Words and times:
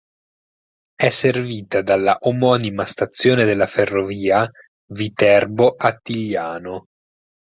È 0.95 1.09
servita 1.11 1.83
dalla 1.83 2.17
omonima 2.21 2.85
stazione 2.85 3.45
della 3.45 3.67
Ferrovia 3.67 4.49
Viterbo-Attigliano. 4.93 6.85